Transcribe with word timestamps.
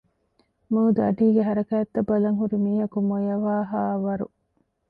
މޫދުއަޑީގެ 0.73 1.41
ހަރަކާތްތައް 1.47 2.07
ބަލަން 2.09 2.37
ހުރި 2.39 2.57
މީހަކު 2.65 2.97
މޮޔަވާހާވަރު 3.09 4.27